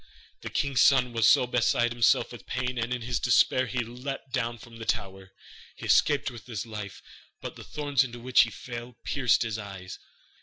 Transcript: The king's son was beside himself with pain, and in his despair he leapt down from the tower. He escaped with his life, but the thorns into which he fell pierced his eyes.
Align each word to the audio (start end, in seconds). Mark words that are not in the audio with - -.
The 0.41 0.49
king's 0.49 0.81
son 0.81 1.13
was 1.13 1.31
beside 1.51 1.91
himself 1.93 2.31
with 2.31 2.47
pain, 2.47 2.79
and 2.79 2.91
in 2.91 3.03
his 3.03 3.19
despair 3.19 3.67
he 3.67 3.83
leapt 3.83 4.33
down 4.33 4.57
from 4.57 4.77
the 4.77 4.85
tower. 4.85 5.31
He 5.75 5.85
escaped 5.85 6.31
with 6.31 6.47
his 6.47 6.65
life, 6.65 7.03
but 7.39 7.55
the 7.55 7.63
thorns 7.63 8.03
into 8.03 8.19
which 8.19 8.41
he 8.41 8.49
fell 8.49 8.95
pierced 9.05 9.43
his 9.43 9.59
eyes. 9.59 9.99